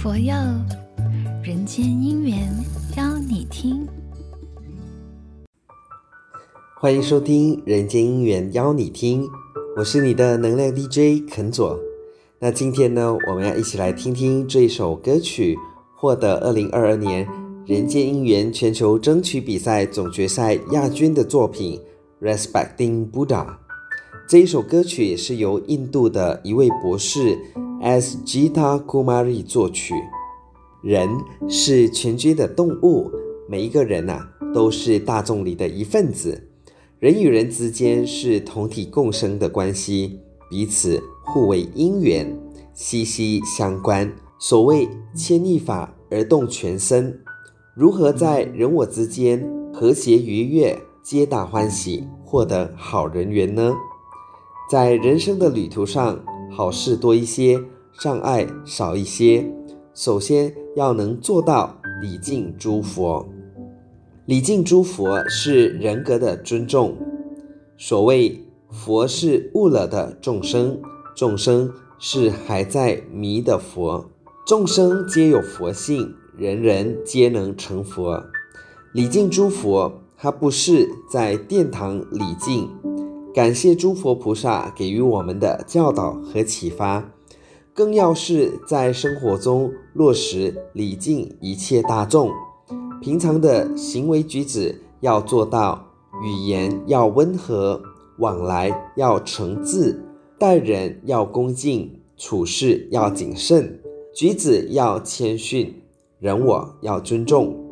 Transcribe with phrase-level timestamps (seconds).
[0.00, 0.32] 佛佑，
[1.42, 2.48] 人间因缘
[2.96, 3.84] 邀你听。
[6.76, 9.24] 欢迎收听《人间因缘邀你听》，
[9.76, 11.76] 我是你的能量 DJ 肯佐。
[12.38, 15.58] 那今天呢，我们要一起来听听这一首歌曲，
[15.96, 17.26] 获得二零二二年
[17.66, 21.82] 人间因缘全球争取比赛总决赛亚军的作品
[22.24, 23.44] 《Respecting Buddha》。
[24.28, 27.36] 这一首歌曲是由印度的一位博士。
[27.80, 29.94] As Gita Kumari 作曲。
[30.82, 31.08] 人
[31.48, 33.08] 是群居的动物，
[33.48, 36.48] 每一个人呐、啊、都是大众里的一份子。
[36.98, 40.18] 人与人之间是同体共生的关系，
[40.50, 42.36] 彼此互为因缘，
[42.74, 44.12] 息息相关。
[44.40, 47.20] 所谓牵一发而动全身，
[47.76, 53.72] 如何在人我之间和谐愉悦、皆大欢喜，获得好人缘呢？
[54.68, 56.20] 在人生的旅途上，
[56.50, 57.60] 好事多一些，
[58.00, 59.50] 障碍少一些。
[59.94, 63.26] 首先要能做到礼敬诸佛。
[64.26, 66.96] 礼敬诸佛是人格的尊重。
[67.76, 70.80] 所谓佛是悟了的众生，
[71.16, 74.10] 众生是还在迷的佛。
[74.46, 78.24] 众生皆有佛性，人人皆能成佛。
[78.92, 82.68] 礼敬诸佛，它不是在殿堂礼敬。
[83.38, 87.08] 感谢诸佛菩萨给予我们的教导和启发，
[87.72, 92.32] 更要是在生活中落实礼敬一切大众。
[93.00, 95.86] 平常的行为举止要做到，
[96.20, 97.80] 语言要温和，
[98.18, 99.96] 往来要诚挚，
[100.36, 103.80] 待人要恭敬，处事要谨慎，
[104.12, 105.80] 举止要谦逊，
[106.18, 107.67] 人我要尊重。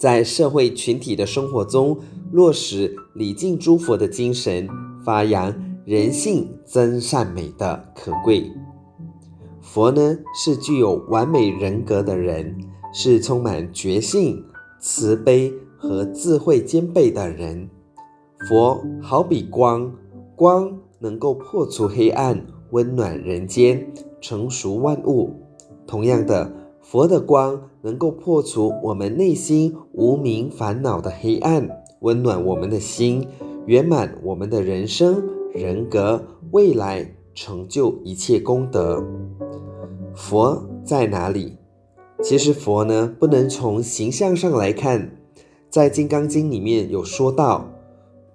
[0.00, 1.98] 在社会群体的生活中，
[2.32, 4.66] 落实礼敬诸佛的精神，
[5.04, 8.50] 发扬人性真善美的可贵。
[9.60, 12.56] 佛呢，是具有完美人格的人，
[12.94, 14.42] 是充满觉性、
[14.80, 17.68] 慈悲和智慧兼备的人。
[18.48, 19.92] 佛好比光，
[20.34, 23.86] 光能够破除黑暗，温暖人间，
[24.22, 25.36] 成熟万物。
[25.86, 26.50] 同样的，
[26.90, 31.84] 佛的光能够破除我们内心无明烦恼的黑暗。
[32.00, 33.28] 温暖我们的心，
[33.64, 35.22] 圆满我们的人生、
[35.54, 39.04] 人格、未来，成就一切功德。
[40.16, 41.58] 佛在哪里？
[42.24, 45.16] 其实佛呢，不能从形象上来看，
[45.68, 47.70] 在《金刚经》里面有说到：“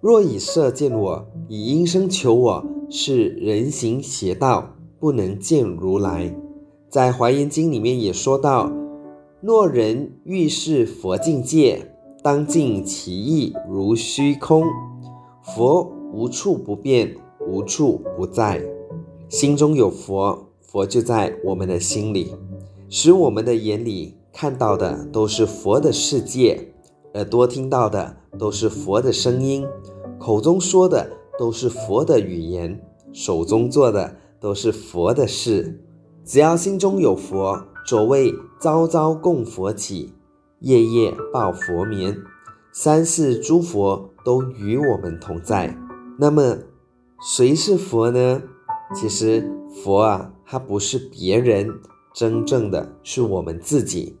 [0.00, 6.32] 若以色见我，以音声求我，是人行邪道，不能见如来。”
[6.94, 8.70] 在《华严经》里面也说到
[9.42, 11.90] ：“若人欲视佛境界。”
[12.22, 14.62] 当尽其意如虚空，
[15.42, 17.16] 佛无处不变，
[17.48, 18.64] 无处不在。
[19.28, 22.32] 心中有佛，佛就在我们的心里，
[22.88, 26.68] 使我们的眼里看到的都是佛的世界，
[27.14, 29.66] 耳朵听到的都是佛的声音，
[30.20, 32.80] 口中说的都是佛的语言，
[33.12, 35.80] 手中做的都是佛的事。
[36.24, 40.14] 只要心中有佛，所谓朝朝供佛起。
[40.60, 42.16] 夜夜报佛眠，
[42.72, 45.76] 三世诸佛都与我们同在。
[46.18, 46.56] 那么，
[47.20, 48.40] 谁是佛呢？
[48.94, 49.52] 其实，
[49.82, 51.68] 佛啊，它不是别人，
[52.14, 54.16] 真正的是我们自己。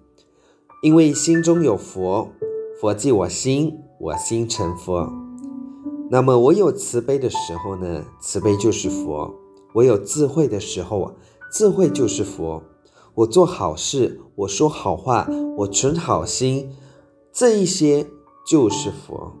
[0.82, 2.28] 因为心中有佛，
[2.78, 5.10] 佛即我心，我心成佛。
[6.10, 9.32] 那么，我有慈悲的时候呢，慈悲就是佛；
[9.72, 11.14] 我有智慧的时候啊，
[11.54, 12.64] 智慧就是佛。
[13.14, 15.28] 我做好事，我说好话，
[15.58, 16.68] 我存好心，
[17.32, 18.08] 这一些
[18.44, 19.32] 就是佛。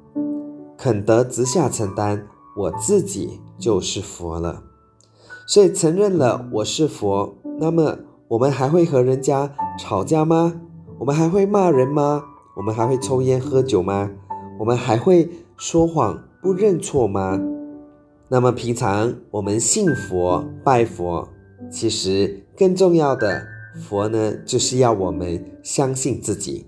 [0.78, 4.62] 肯得直下承担，我自己就是佛了。
[5.48, 7.98] 所以承认了我是佛，那么
[8.28, 10.60] 我们还会和人家吵架吗？
[11.00, 12.22] 我们还会骂人吗？
[12.56, 14.08] 我们还会抽烟喝酒吗？
[14.60, 17.40] 我们还会说谎不认错吗？
[18.28, 21.28] 那么平常我们信佛拜佛，
[21.74, 23.48] 其实更重要的。
[23.88, 26.64] 佛呢，就是要我们相信自己，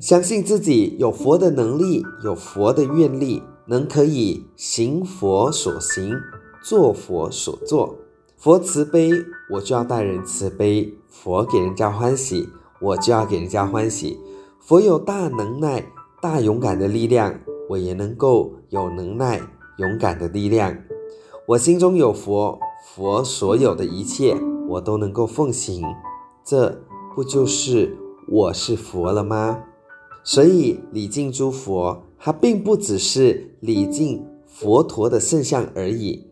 [0.00, 6.18] 相信自己有佛的能力，有佛的愿力，能可以行佛所行，
[6.62, 7.98] 做佛所做。
[8.38, 9.10] 佛慈悲，
[9.50, 12.48] 我就要待人慈悲；佛给人家欢喜，
[12.80, 14.18] 我就要给人家欢喜。
[14.58, 15.84] 佛有大能耐、
[16.22, 19.38] 大勇敢的力量，我也能够有能耐、
[19.76, 20.74] 勇敢的力量。
[21.48, 24.36] 我心中有佛，佛所有的一切，
[24.68, 25.82] 我都能够奉行。
[26.44, 26.80] 这
[27.14, 27.96] 不就是
[28.28, 29.58] 我是佛了吗？
[30.24, 36.26] 所以礼敬诸佛，它并不只是礼敬佛陀的圣像而已，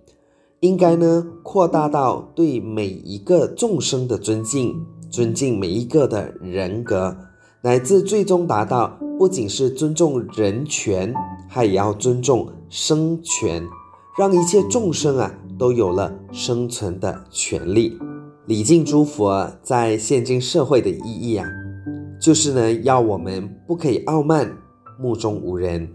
[0.61, 7.17] 应该呢扩大到对每一个众生的尊敬，尊敬每一个的人格，
[7.63, 11.15] 乃至最终达到不仅是尊重人权，
[11.49, 13.67] 还也要尊重生权，
[14.19, 17.99] 让一切众生啊都有了生存的权利。
[18.47, 21.49] 礼敬诸佛在现今社会的意义啊，
[22.21, 24.57] 就是呢要我们不可以傲慢，
[25.01, 25.89] 目中无人，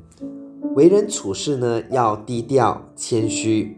[0.75, 3.77] 为人处事呢要低调谦虚。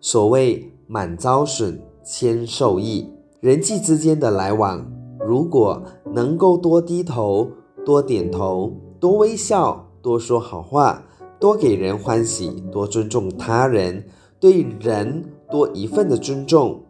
[0.00, 3.10] 所谓满遭损，谦受益。
[3.40, 5.82] 人际之间的来往，如果
[6.12, 7.50] 能够多低头、
[7.84, 11.04] 多点头、多微笑、多说好话、
[11.38, 14.06] 多给人欢喜、多尊重他人，
[14.40, 16.82] 对人多一份的尊重，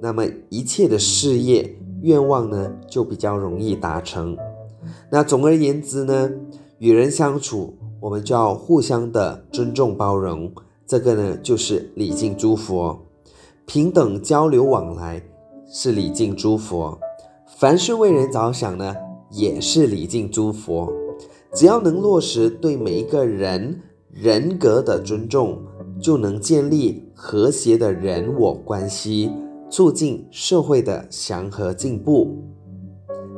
[0.00, 4.36] 那么一切的事业愿望呢，就比较容易达成。
[5.10, 6.30] 那总而言之呢，
[6.78, 10.52] 与人相处，我们就要互相的尊重包容，
[10.86, 13.06] 这个呢，就是礼敬诸佛，
[13.66, 15.22] 平等交流往来。
[15.66, 16.96] 是礼敬诸佛，
[17.58, 18.94] 凡是为人着想呢，
[19.30, 20.92] 也是礼敬诸佛。
[21.52, 25.58] 只要能落实对每一个人人格的尊重，
[26.00, 29.30] 就能建立和谐的人我关系，
[29.70, 32.42] 促进社会的祥和进步。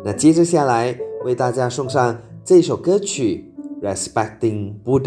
[0.04, 3.52] 那接着下来为大家送上这首歌曲
[3.84, 5.02] 《Respecting Buddha》。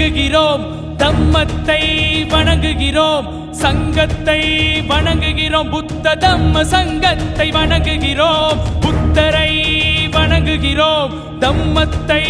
[0.00, 0.62] வணங்குகிறோம்.
[1.00, 1.82] தம்மத்தை
[2.32, 3.26] வணங்குகிறோம்.
[3.52, 4.38] சங்கத்தை
[4.90, 5.68] வணங்குகிறோம்.
[5.70, 8.60] புத்த தம்ம சங்கத்தை வணங்குகிறோம்.
[8.80, 9.52] புத்தரை
[10.16, 11.12] வணங்குகிறோம்.
[11.44, 12.24] தம்மத்தை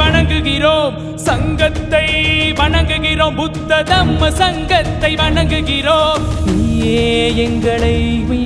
[0.00, 0.96] வணங்குகிறோம்.
[1.28, 2.06] சங்கத்தை
[2.60, 3.36] வணங்குகிறோம்.
[3.36, 6.26] புத்த தம்ம சங்கத்தை வணங்குகிறோம்.
[6.48, 7.06] நீயே
[7.46, 7.96] எங்களை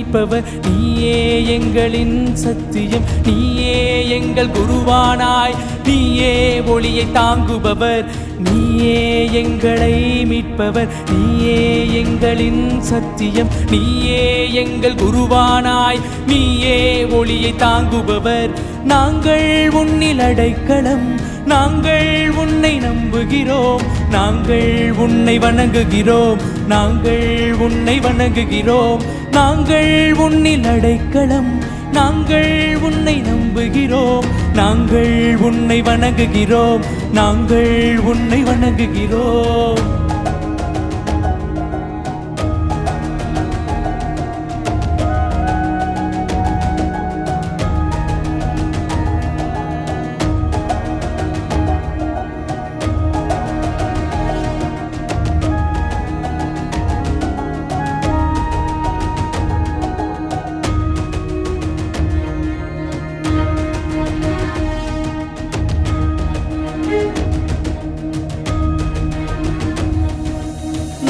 [0.07, 1.17] மீட்பவர் நீயே
[1.55, 3.75] எங்களின் சத்தியம் நீயே
[4.17, 5.55] எங்கள் குருவானாய்
[5.87, 6.31] நீயே
[6.65, 8.05] ஒளியை தாங்குபவர்
[8.47, 9.01] நீயே
[9.41, 9.95] எங்களை
[10.25, 11.59] மீட்பவர் நீயே
[12.01, 14.23] எங்களின் சத்தியம் நீயே
[14.63, 16.77] எங்கள் குருவானாய் நீயே
[17.19, 18.51] ஒளியை தாங்குபவர்.
[18.85, 21.07] நாங்கள் உன்னில் அடைக்கலம்
[21.45, 22.09] நாங்கள்
[22.41, 29.03] உன்னை நம்புகிறோம் நாங்கள் உன்னை வணங்குகிறோம் நாங்கள் உன்னை வணங்குகிறோம்.
[29.37, 31.61] நாங்கள் உன்னில் அடைக்கலம்.
[31.91, 34.25] நாங்கள் உன்னை நம்புகிறோம்.
[34.53, 36.79] நாங்கள் உன்னை வணங்குகிறோம்.
[37.13, 40.06] நாங்கள் உன்னை வணங்குகிறோம்.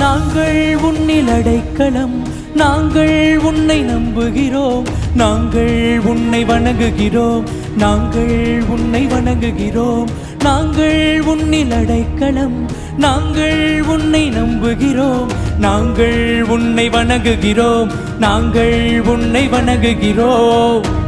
[0.08, 2.28] நாங்கள் உன்னில் அடைக்கலம்.
[2.56, 4.84] நாங்கள் உன்னை நம்புகிறோம்.
[5.16, 7.44] நாங்கள் உன்னை வணங்குகிறோம்.
[7.78, 10.08] நாங்கள் உன்னை வணங்குகிறோம்.
[10.44, 12.70] நாங்கள் உன்னில் அடைக்கலம்.
[12.98, 15.28] நாங்கள் உன்னை நம்புகிறோம்.
[15.60, 17.92] நாங்கள் உன்னை வணங்குகிறோம்.
[18.20, 21.07] நாங்கள் உன்னை வணங்குகிறோம்.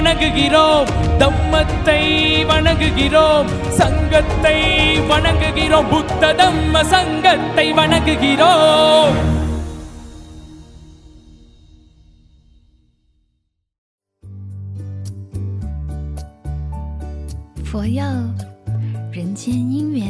[0.00, 0.90] வணங்குகிறோம்
[1.22, 2.00] தம்மத்தை
[2.50, 3.48] வணங்குகிறோம்
[3.80, 4.58] சங்கத்தை
[5.12, 9.16] வணங்குகிறோம் புத்த தம்ம சங்கத்தை வணங்குகிறோம்
[17.68, 18.02] 佛佑
[19.12, 20.09] 人间因缘邀你